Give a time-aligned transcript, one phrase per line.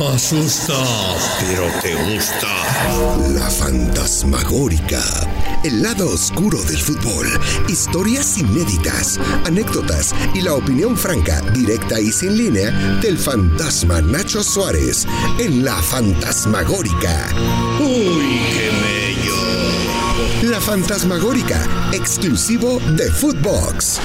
[0.00, 0.74] Asusta,
[1.40, 2.46] pero te gusta.
[3.34, 5.02] La fantasmagórica.
[5.64, 7.26] El lado oscuro del fútbol.
[7.68, 15.04] Historias inéditas, anécdotas y la opinión franca, directa y sin línea del fantasma Nacho Suárez
[15.40, 17.28] en La Fantasmagórica.
[17.80, 20.50] Uy, qué bello.
[20.50, 24.00] La Fantasmagórica, exclusivo de Footbox.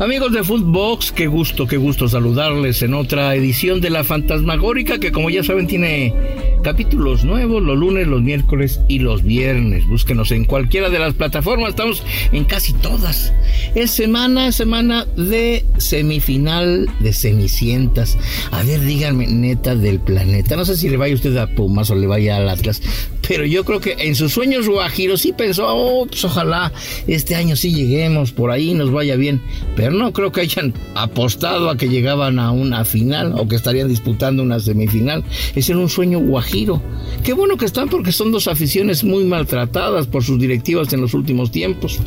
[0.00, 5.12] Amigos de Footbox, qué gusto, qué gusto saludarles en otra edición de La Fantasmagórica que
[5.12, 6.14] como ya saben tiene
[6.62, 9.86] capítulos nuevos los lunes, los miércoles y los viernes.
[9.86, 13.34] Búsquenos en cualquiera de las plataformas, estamos en casi todas.
[13.74, 18.16] Es semana, semana de semifinal de Cenicientas.
[18.52, 20.56] A ver, díganme, neta del planeta.
[20.56, 22.80] No sé si le vaya usted a Pumas o le vaya al Atlas,
[23.30, 26.72] pero yo creo que en sus sueños Guajiro sí pensó, oh, pues ojalá
[27.06, 29.40] este año sí lleguemos, por ahí nos vaya bien.
[29.76, 33.86] Pero no creo que hayan apostado a que llegaban a una final o que estarían
[33.86, 35.22] disputando una semifinal.
[35.54, 36.82] Es en un sueño Guajiro.
[37.22, 41.14] Qué bueno que están porque son dos aficiones muy maltratadas por sus directivas en los
[41.14, 42.00] últimos tiempos.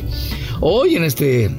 [0.60, 1.50] Hoy en este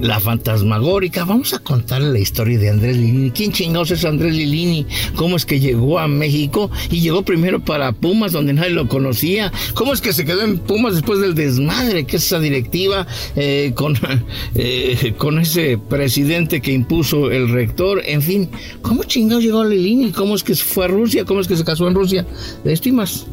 [0.00, 1.24] la fantasmagórica.
[1.24, 3.30] Vamos a contarle la historia de Andrés Lilini.
[3.30, 4.86] ¿Quién chingados es Andrés Lilini?
[5.16, 9.52] ¿Cómo es que llegó a México y llegó primero para Pumas donde nadie lo conocía?
[9.74, 13.72] ¿Cómo es que se quedó en Pumas después del desmadre que es esa directiva eh,
[13.74, 13.96] con,
[14.54, 18.02] eh, con ese presidente que impuso el rector?
[18.04, 18.50] En fin,
[18.82, 20.12] ¿cómo chingados llegó a Lilini?
[20.12, 21.24] ¿Cómo es que fue a Rusia?
[21.24, 22.26] ¿Cómo es que se casó en Rusia?
[22.64, 23.26] De esto y más.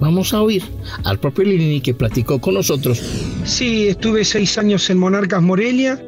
[0.00, 0.62] Vamos a oír
[1.04, 3.00] al propio Lilini que platicó con nosotros.
[3.44, 6.02] Sí, estuve seis años en Monarcas Morelia,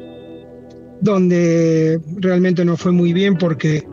[1.01, 3.83] donde realmente no fue muy bien porque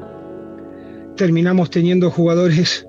[1.16, 2.86] terminamos teniendo jugadores,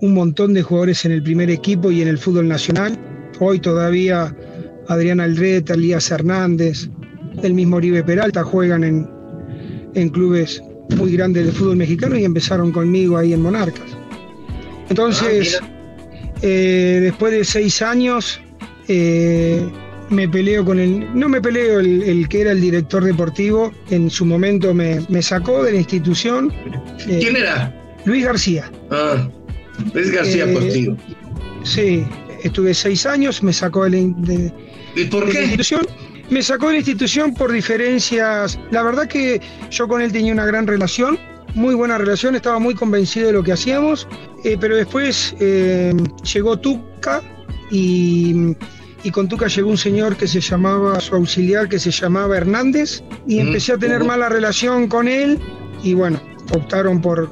[0.00, 2.98] un montón de jugadores en el primer equipo y en el fútbol nacional.
[3.40, 4.36] Hoy todavía
[4.88, 6.88] Adrián Aldrete, Elías Hernández,
[7.42, 9.10] el mismo Oribe Peralta juegan en,
[9.94, 10.62] en clubes
[10.96, 13.96] muy grandes de fútbol mexicano y empezaron conmigo ahí en Monarcas.
[14.90, 15.58] Entonces,
[16.46, 18.38] eh, después de seis años,
[18.86, 19.66] eh,
[20.10, 21.18] me peleo con el.
[21.18, 25.72] No me peleo, el, que era el director deportivo, en su momento me, sacó de
[25.72, 26.52] la institución.
[27.08, 27.74] Eh, ¿Quién era?
[28.04, 28.70] Luis García.
[28.90, 29.26] Ah,
[29.94, 30.98] Luis García Portillo.
[31.62, 32.04] Sí,
[32.42, 34.52] estuve seis años, me sacó de, de,
[34.96, 35.32] ¿Y por qué?
[35.32, 35.86] la institución.
[36.28, 38.58] Me sacó de la institución por diferencias.
[38.70, 41.18] La verdad que yo con él tenía una gran relación
[41.54, 44.08] muy buena relación, estaba muy convencido de lo que hacíamos,
[44.44, 45.94] eh, pero después eh,
[46.32, 47.22] llegó Tuca
[47.70, 48.54] y,
[49.12, 53.38] con Tuca llegó un señor que se llamaba, su auxiliar que se llamaba Hernández, y
[53.38, 55.38] empecé a tener mala relación con él
[55.82, 56.20] y bueno,
[56.52, 57.28] optaron por,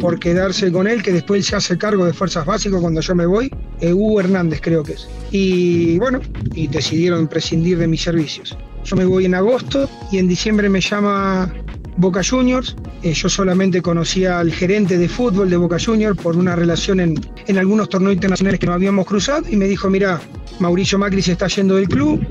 [0.00, 3.26] por quedarse con él, que después se hace cargo de fuerzas básicas cuando yo me
[3.26, 5.08] voy, eh, Hugo Hernández creo que es.
[5.30, 6.20] Y bueno,
[6.54, 8.56] y decidieron prescindir de mis servicios.
[8.84, 11.52] Yo me voy en agosto y en diciembre me llama
[11.96, 12.76] Boca Juniors.
[13.02, 17.14] Eh, yo solamente conocía al gerente de fútbol de Boca Juniors por una relación en,
[17.46, 20.20] en algunos torneos internacionales que nos habíamos cruzado y me dijo, mira,
[20.58, 22.24] Mauricio Macri se está yendo del club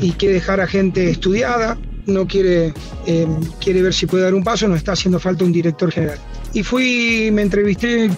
[0.00, 2.72] y quiere dejar a gente estudiada, no quiere,
[3.06, 3.26] eh,
[3.60, 6.18] quiere ver si puede dar un paso, nos está haciendo falta un director general.
[6.54, 8.10] Y fui, me entrevisté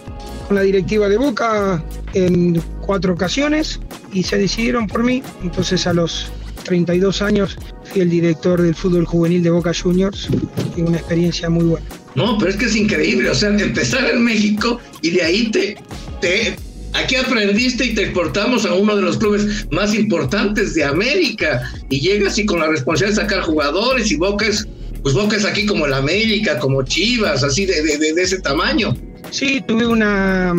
[0.46, 1.82] con la directiva de Boca
[2.14, 3.80] en cuatro ocasiones
[4.12, 5.22] y se decidieron por mí.
[5.42, 6.30] Entonces a los
[6.64, 7.58] 32 años
[7.90, 10.28] fui el director del fútbol juvenil de Boca Juniors
[10.76, 11.86] y una experiencia muy buena.
[12.14, 15.76] No, pero es que es increíble, o sea, empezar en México y de ahí te,
[16.20, 16.56] te
[16.92, 22.00] aquí aprendiste y te exportamos a uno de los clubes más importantes de América y
[22.00, 24.66] llegas y con la responsabilidad de sacar jugadores y Boca es,
[25.02, 28.96] pues Boca es aquí como el América, como Chivas, así de, de, de ese tamaño.
[29.30, 30.54] Sí, tuve una,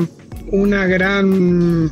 [0.51, 1.91] una gran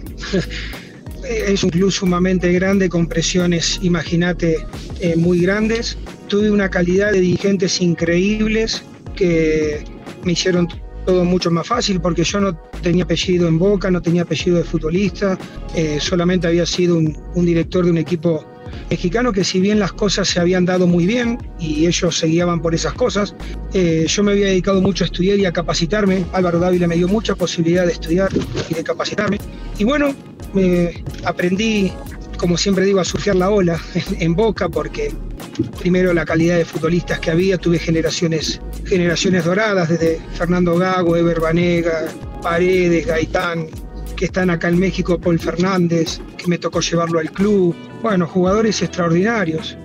[1.30, 4.66] es un club sumamente grande con presiones, imagínate,
[5.00, 5.98] eh, muy grandes.
[6.28, 8.84] Tuve una calidad de dirigentes increíbles
[9.16, 9.84] que
[10.24, 10.68] me hicieron
[11.06, 14.64] todo mucho más fácil porque yo no tenía apellido en Boca, no tenía apellido de
[14.64, 15.38] futbolista,
[15.76, 18.46] eh, solamente había sido un, director de un equipo
[18.90, 22.62] mexicano que si bien las cosas se habían dado muy bien y ellos se guiaban
[22.62, 23.36] por esas cosas,
[23.74, 26.26] eh, yo me había dedicado mucho a estudiar y a capacitarme.
[26.34, 28.30] Álvaro Dávila me dio mucha posibilidad de estudiar
[28.70, 29.38] y de capacitarme.
[29.78, 30.14] Y bueno,
[30.54, 31.92] me aprendí,
[32.38, 33.80] como siempre digo, a surfear la ola
[34.20, 35.14] en, Boca porque
[35.80, 41.40] primero la calidad de futbolistas que había, tuve generaciones, generaciones doradas, desde Fernando Gago, Ever
[41.40, 42.08] Banega,
[42.42, 43.68] Paredes, Gaitán,
[44.16, 47.76] que están acá en México, Paul Fernández, que me tocó llevarlo al club.
[48.02, 49.78] Bueno, jugadores extraordinarios,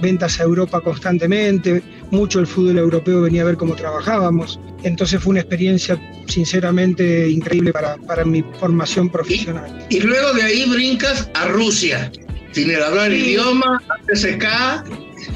[0.00, 4.60] ventas a Europa constantemente, mucho el fútbol europeo venía a ver cómo trabajábamos.
[4.82, 5.98] Entonces fue una experiencia
[6.32, 9.86] sinceramente increíble para, para mi formación profesional.
[9.90, 12.10] Y, luego de ahí brincas a Rusia.
[12.52, 14.44] sin el hablar el idioma, TSK.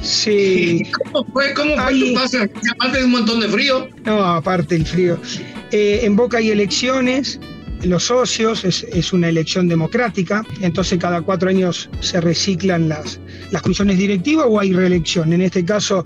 [0.02, 0.82] Sí.
[1.12, 1.54] ¿Cómo fue?
[1.54, 2.50] ¿Cómo fue tu pase?
[2.72, 3.88] Aparte de un montón de frío.
[4.04, 5.18] No, aparte el frío.
[5.70, 7.38] Eh, en Boca hay elecciones,
[7.82, 13.20] los socios, es, es, una elección democrática, entonces cada cuatro años se reciclan las,
[13.50, 15.32] las comisiones directivas o hay reelección.
[15.32, 16.02] En este caso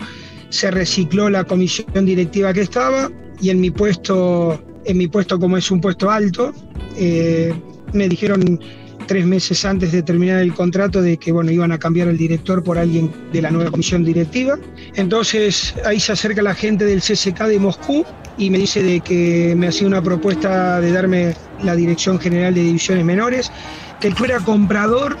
[0.49, 3.09] se recicló la comisión directiva que estaba
[3.41, 6.53] y en mi puesto, en mi puesto como es un puesto alto,
[6.97, 7.53] eh,
[7.93, 8.59] me dijeron
[9.07, 12.63] tres meses antes de terminar el contrato de que bueno iban a cambiar el director
[12.63, 14.57] por alguien de la nueva comisión directiva.
[14.95, 18.05] Entonces ahí se acerca la gente del CSK de Moscú
[18.37, 22.63] y me dice de que me hacía una propuesta de darme la dirección general de
[22.63, 23.51] divisiones menores,
[23.99, 25.17] que el club era comprador,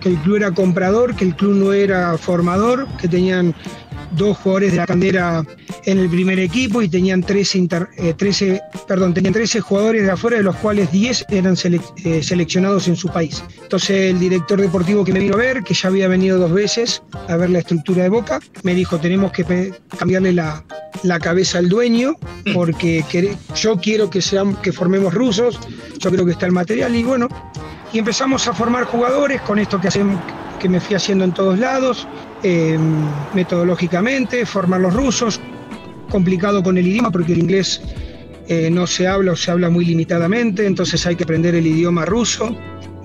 [0.00, 3.54] que el club era comprador, que el club no era formador, que tenían
[4.12, 5.44] dos jugadores de la candera
[5.84, 7.68] en el primer equipo y tenían 13,
[8.16, 11.56] 13, eh, perdón, tenían 13 jugadores de afuera, de los cuales 10 eran
[12.04, 13.42] eh, seleccionados en su país.
[13.62, 17.02] Entonces el director deportivo que me vino a ver, que ya había venido dos veces
[17.28, 20.64] a ver la estructura de Boca, me dijo tenemos que cambiarle la,
[21.02, 22.16] la cabeza al dueño
[22.54, 23.04] porque
[23.56, 25.58] yo quiero que, sean, que formemos rusos,
[25.98, 27.28] yo creo que está el material y bueno,
[27.92, 30.20] y empezamos a formar jugadores con esto que hacemos
[30.58, 32.06] que me fui haciendo en todos lados,
[32.42, 32.78] eh,
[33.34, 35.40] metodológicamente, formar los rusos,
[36.10, 37.80] complicado con el idioma porque el inglés
[38.48, 42.04] eh, no se habla o se habla muy limitadamente, entonces hay que aprender el idioma
[42.04, 42.54] ruso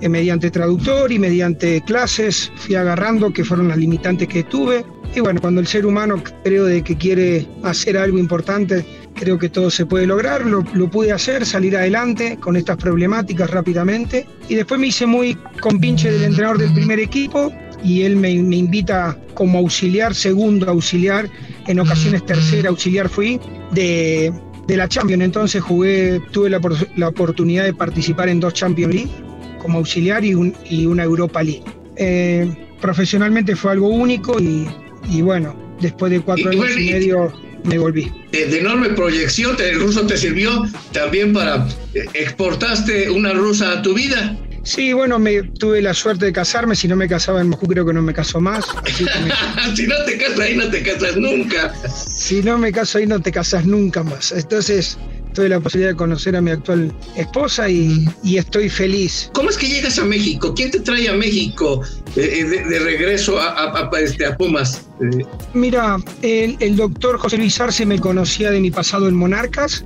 [0.01, 4.85] eh, mediante traductor y mediante clases, fui agarrando que fueron las limitantes que tuve.
[5.15, 8.85] Y bueno, cuando el ser humano creo de que quiere hacer algo importante,
[9.15, 13.49] creo que todo se puede lograr, lo, lo, pude hacer, salir adelante con estas problemáticas
[13.49, 14.27] rápidamente.
[14.49, 17.51] Y después me hice muy compinche del entrenador del primer equipo
[17.83, 21.29] y él me, me invita como auxiliar, segundo auxiliar,
[21.67, 23.39] en ocasiones tercera auxiliar fui,
[23.71, 24.33] de,
[24.67, 25.23] de la Champions.
[25.23, 26.59] Entonces jugué, tuve la,
[26.95, 29.11] la, oportunidad de participar en dos Champions League
[29.59, 31.63] como auxiliar y, un, y una Europa League.
[31.95, 32.49] Eh,
[32.81, 34.67] profesionalmente fue algo único y,
[35.09, 37.33] y bueno, después de cuatro años y medio
[37.63, 38.11] me volví.
[38.31, 43.93] De enorme proyección, el ruso te sirvió también para eh, exportaste una rusa a tu
[43.93, 44.37] vida.
[44.67, 46.75] Sí, bueno, me tuve la suerte de casarme.
[46.75, 48.65] Si no me casaba en Moscú, creo que no me caso más.
[48.83, 48.91] Me...
[49.77, 51.73] si no te casas ahí, no te casas nunca.
[51.95, 54.33] Si no me caso ahí, no te casas nunca más.
[54.33, 54.97] Entonces,
[55.33, 59.31] tuve la posibilidad de conocer a mi actual esposa y, y estoy feliz.
[59.33, 60.53] ¿Cómo es que llegas a México?
[60.53, 61.81] ¿Quién te trae a México
[62.17, 64.85] eh, de, de, regreso a, a, a, este, a Pumas?
[64.99, 65.25] Eh.
[65.53, 69.85] Mira, el, el doctor José Luis Arce me conocía de mi pasado en Monarcas.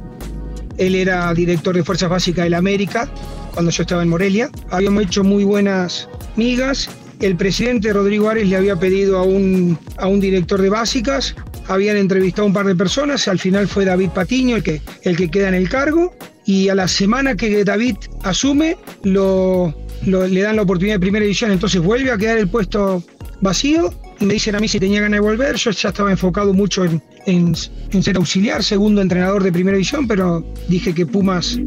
[0.79, 3.07] Él era director de Fuerzas Básicas de la América
[3.53, 4.49] cuando yo estaba en Morelia.
[4.69, 6.89] Habíamos hecho muy buenas migas.
[7.19, 11.35] El presidente Rodrigo Ares le había pedido a un, a un director de básicas,
[11.67, 15.15] habían entrevistado a un par de personas, al final fue David Patiño el que, el
[15.15, 16.15] que queda en el cargo,
[16.45, 19.71] y a la semana que David asume, lo,
[20.07, 23.03] lo, le dan la oportunidad de primera división, entonces vuelve a quedar el puesto
[23.39, 23.93] vacío
[24.25, 25.55] me dicen a mí si tenía ganas de volver.
[25.55, 27.55] Yo ya estaba enfocado mucho en, en,
[28.03, 31.59] ser auxiliar, segundo entrenador de primera división, pero dije que Pumas,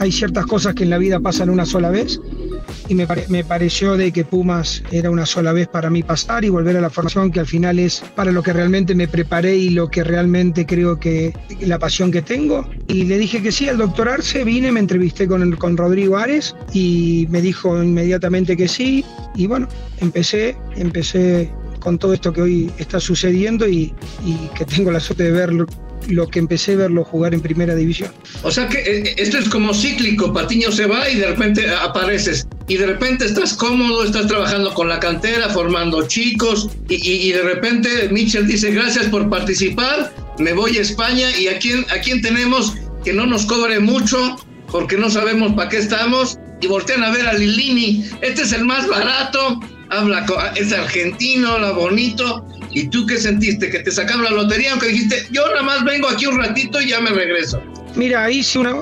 [0.00, 2.20] hay ciertas cosas que en la vida pasan una sola vez
[2.88, 6.44] y me, pare, me, pareció de que Pumas era una sola vez para mí pasar
[6.44, 9.56] y volver a la formación que al final es para lo que realmente me preparé
[9.56, 12.68] y lo que realmente creo que la pasión que tengo.
[12.88, 16.54] Y le dije que sí al doctor Arce, vine, me entrevisté con, con Rodrigo Ares
[16.72, 19.68] y me dijo inmediatamente que sí y bueno,
[20.00, 21.50] empecé, empecé
[21.82, 23.92] con todo esto que hoy está sucediendo y,
[24.56, 25.66] que tengo la suerte de verlo
[26.08, 28.10] lo que empecé a verlo jugar en primera división.
[28.42, 32.48] O sea que eh, esto es como cíclico, Patiño se va y de repente apareces
[32.66, 38.08] y de repente estás cómodo, estás trabajando con la cantera, formando chicos y de repente
[38.10, 42.74] Mitchell dice gracias por participar, me voy a España y a quién, a quién tenemos
[43.04, 44.36] que no nos cobre mucho
[44.70, 48.64] porque no sabemos para qué estamos y voltean a ver a Lilini, este es el
[48.64, 49.60] más barato,
[49.92, 52.44] habla, es argentino, habla bonito.
[52.70, 53.70] ¿Y tú qué sentiste?
[53.70, 54.72] ¿Que te sacaron la lotería?
[54.72, 57.62] Aunque dijiste, yo nada más vengo aquí un ratito y ya me regreso.
[57.94, 58.74] Mira, hice una.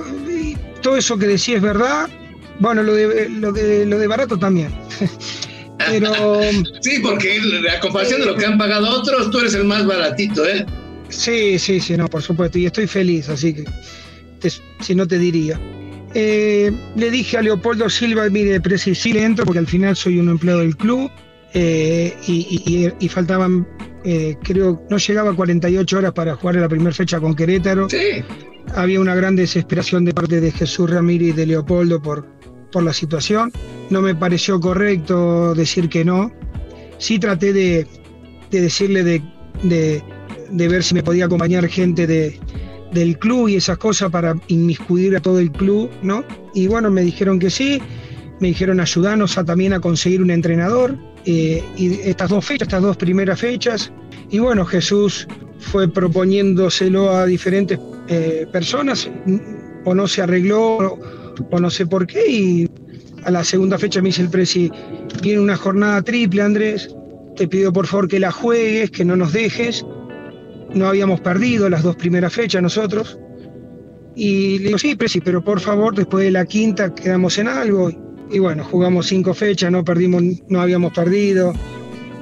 [0.82, 2.08] Todo eso que decía es verdad.
[2.60, 4.72] Bueno, lo de, lo de, lo de barato también.
[5.78, 6.40] Pero.
[6.80, 7.40] sí, porque
[7.74, 10.64] a comparación de lo que han pagado otros, tú eres el más baratito, ¿eh?
[11.08, 12.58] Sí, sí, sí, no, por supuesto.
[12.58, 13.64] Y estoy feliz, así que.
[14.40, 15.58] Te, si no te diría.
[16.14, 19.94] Eh, le dije a Leopoldo Silva, mire, pero sí, sí le entro porque al final
[19.94, 21.10] soy un empleado del club
[21.54, 23.66] eh, y, y, y, faltaban,
[24.04, 27.88] eh, creo, no llegaba a 48 horas para jugar la primera fecha con Querétaro.
[27.88, 28.24] Sí.
[28.74, 32.26] Había una gran desesperación de parte de Jesús Ramírez y de Leopoldo por,
[32.72, 33.52] por la situación.
[33.88, 36.32] No me pareció correcto decir que no.
[36.98, 37.86] Sí traté de,
[38.50, 39.22] de decirle de,
[39.62, 40.02] de,
[40.50, 42.38] de ver si me podía acompañar gente de,
[42.92, 46.24] del club y esas cosas para inmiscuir a todo el club, ¿no?
[46.54, 47.80] Y bueno, me dijeron que sí.
[48.40, 50.96] me dijeron ayudanos a, también a conseguir un entrenador.
[51.26, 53.92] Eh, y estas dos fechas, estas dos primeras fechas.
[54.30, 55.28] Y bueno, Jesús
[55.58, 57.78] fue proponiéndoselo a diferentes
[58.08, 59.08] eh, personas,
[59.84, 60.98] o no se arregló,
[61.50, 62.70] o, no sé por qué, y
[63.24, 64.70] a la segunda fecha me dice el presi,
[65.22, 66.94] viene una jornada triple, Andrés,
[67.36, 69.84] te pido por favor que la juegues, que no nos dejes.
[70.74, 73.18] No habíamos perdido las dos primeras fechas nosotros.
[74.14, 77.90] Y le digo, sí, presi, pero por favor, después de la quinta quedamos en algo.
[78.30, 81.52] Y bueno, jugamos cinco fechas, no perdimos, no habíamos perdido.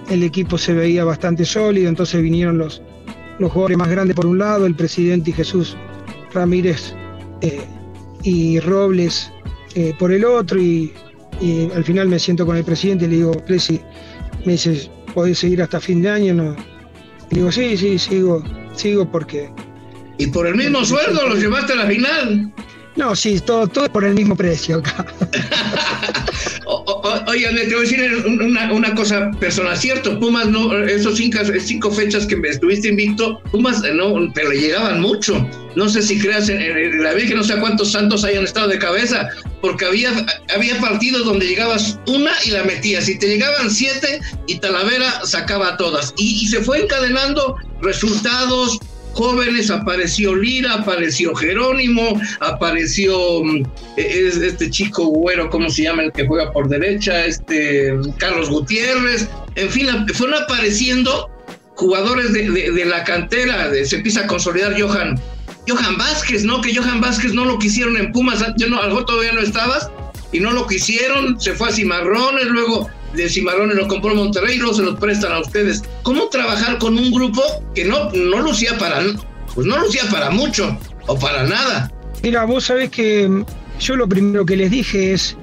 [0.08, 2.82] El equipo se veía bastante sólido, entonces vinieron los,
[3.38, 5.76] los jugadores más grandes por un lado, el presidente y Jesús
[6.32, 6.94] Ramírez
[7.42, 7.60] eh,
[8.22, 9.30] y Robles
[9.74, 10.60] eh, por el otro.
[10.60, 10.92] Y,
[11.72, 13.80] al final me siento con el presidente y le digo, Presi,
[14.44, 16.34] me dice, ¿podés seguir hasta fin de año?
[16.34, 16.56] No.
[17.30, 18.42] Digo, sí, sí, sigo,
[18.74, 19.50] sigo porque.
[20.18, 22.52] ¿Y por el mismo sueldo los llevaste a la final?
[22.96, 25.06] No, sí, todo, todo por el mismo precio acá.
[27.28, 28.24] oye, te voy a decir
[28.70, 33.84] una, cosa personal, cierto, Pumas no, esos cinco, cinco, fechas que me estuviste invicto, Pumas
[33.84, 35.48] eh, no, pero le llegaban mucho.
[35.78, 39.28] No sé si creas en, la Virgen, no sé cuántos santos hayan estado de cabeza,
[39.60, 40.10] porque había,
[40.52, 44.18] había partidos donde llegabas una y la metías, y te llegaban siete
[44.48, 46.12] y Talavera sacaba todas.
[46.16, 48.80] y se fue encadenando resultados,
[49.12, 53.62] jóvenes, apareció Lira, apareció Jerónimo, apareció mm,
[53.98, 57.24] e, este chico güero, ¿cómo se llama el que juega por derecha?
[57.24, 61.30] Este Carlos Gutiérrez, en fin, fueron apareciendo
[61.76, 65.20] jugadores de, la cantera, se empieza a consolidar Johan,
[65.68, 66.60] Johan Vázquez, ¿no?
[66.60, 69.90] Que Johan Vázquez no lo quisieron en Pumas, yo no, algo todavía no estabas,
[70.32, 74.58] y no lo quisieron, se fue a Cimarrones, luego de Cimarrones lo compró Monterrey y
[74.58, 75.82] luego se los prestan a ustedes.
[76.02, 77.42] ¿Cómo trabajar con un grupo
[77.74, 79.00] que no, no lucía para,
[79.54, 81.90] pues no lucía para mucho o para nada?
[82.22, 83.44] Mira, vos sabés que mm,
[83.80, 85.36] yo lo primero que les dije es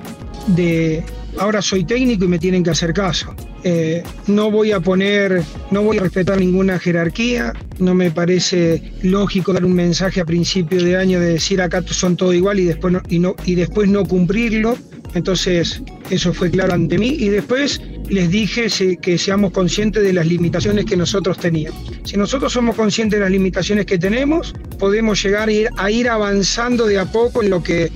[0.47, 1.03] de
[1.39, 3.35] ahora soy técnico y me tienen que hacer caso.
[3.67, 5.41] Eh, no voy a poner,
[5.71, 10.83] no voy a respetar ninguna jerarquía, no me parece lógico dar un mensaje a principio
[10.83, 14.77] de año de decir acá son todo igual y después no, y después no cumplirlo.
[15.15, 15.81] Entonces,
[16.11, 18.67] eso fue claro ante mí y después les dije
[19.01, 21.91] que seamos conscientes de las limitaciones que nosotros teníamos.
[22.03, 26.99] Si nosotros somos conscientes de las limitaciones que tenemos, podemos llegar a ir avanzando de
[26.99, 27.91] a poco en lo que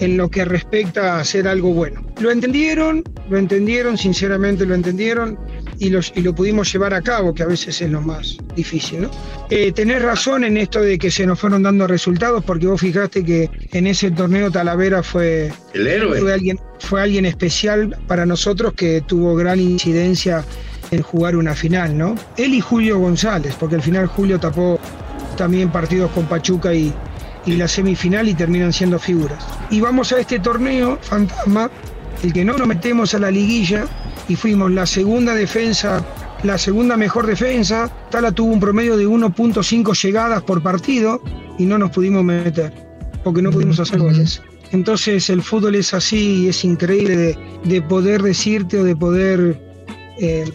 [0.00, 2.04] en lo que respecta a hacer algo bueno.
[2.20, 5.38] Lo entendieron, lo entendieron, sinceramente lo entendieron
[5.78, 9.02] y, los, y lo pudimos llevar a cabo, que a veces es lo más difícil.
[9.02, 9.10] ¿no?
[9.50, 13.24] Eh, tenés razón en esto de que se nos fueron dando resultados, porque vos fijaste
[13.24, 16.20] que en ese torneo Talavera fue, El héroe.
[16.20, 20.44] fue, alguien, fue alguien especial para nosotros que tuvo gran incidencia
[20.90, 22.16] en jugar una final, ¿no?
[22.36, 24.80] Él y Julio González, porque al final Julio tapó
[25.36, 26.92] también partidos con Pachuca y,
[27.46, 29.44] y la semifinal y terminan siendo figuras.
[29.70, 31.70] Y vamos a este torneo fantasma,
[32.22, 33.86] el que no nos metemos a la liguilla
[34.28, 36.04] y fuimos la segunda defensa,
[36.42, 37.90] la segunda mejor defensa.
[38.10, 41.22] Tala tuvo un promedio de 1.5 llegadas por partido
[41.58, 42.72] y no nos pudimos meter
[43.24, 44.42] porque no pudimos hacer goles.
[44.72, 49.60] Entonces el fútbol es así y es increíble de, poder decirte o de poder
[50.18, 50.50] eh,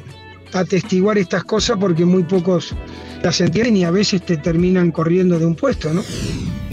[0.53, 2.73] atestiguar estas cosas porque muy pocos
[3.21, 6.01] las entienden y a veces te terminan corriendo de un puesto, ¿no?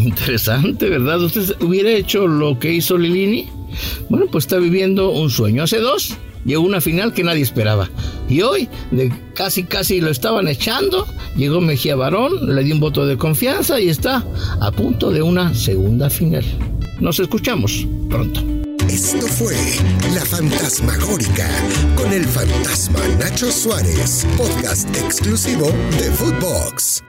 [0.04, 1.23] Interesante, ¿verdad?
[1.23, 3.49] ¿Usted hubiera hecho lo que hizo Lilini?
[4.09, 5.62] Bueno, pues está viviendo un sueño.
[5.62, 7.88] Hace dos llegó una final que nadie esperaba.
[8.28, 11.06] Y hoy, de casi casi lo estaban echando,
[11.37, 14.25] llegó Mejía Barón, le dio un voto de confianza y está
[14.61, 16.44] a punto de una segunda final.
[17.00, 18.40] Nos escuchamos pronto.
[18.88, 19.56] Esto fue
[20.14, 21.49] La Fantasmagórica
[21.97, 25.68] con el fantasma Nacho Suárez, podcast exclusivo
[25.99, 27.02] de Footbox.